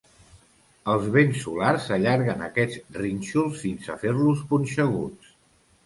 [0.93, 5.35] Els vents solars allarguen aquests rínxols fins a fer-los punxeguts.